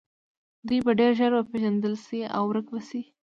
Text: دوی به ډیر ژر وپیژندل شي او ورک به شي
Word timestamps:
دوی 0.67 0.79
به 0.85 0.91
ډیر 0.99 1.11
ژر 1.19 1.31
وپیژندل 1.35 1.93
شي 2.05 2.19
او 2.37 2.43
ورک 2.49 2.65
به 2.73 2.79
شي 2.87 3.01